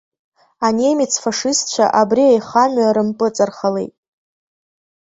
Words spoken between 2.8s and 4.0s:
рымпыҵархалеит.